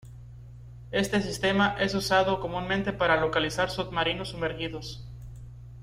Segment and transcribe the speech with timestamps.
[0.89, 5.07] Este sistema es usado comúnmente para localizar submarinos sumergidos.